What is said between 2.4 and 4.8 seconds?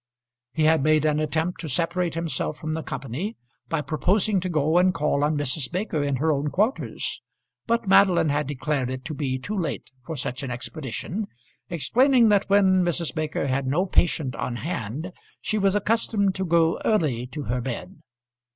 from the company by proposing to go